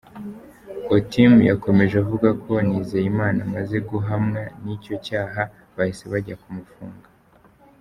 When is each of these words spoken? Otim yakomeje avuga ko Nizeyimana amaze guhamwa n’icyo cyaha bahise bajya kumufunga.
Otim 0.95 1.33
yakomeje 1.49 1.95
avuga 2.03 2.29
ko 2.43 2.51
Nizeyimana 2.67 3.39
amaze 3.47 3.75
guhamwa 3.89 4.41
n’icyo 4.63 4.95
cyaha 5.05 5.41
bahise 5.75 6.03
bajya 6.11 6.35
kumufunga. 6.43 7.07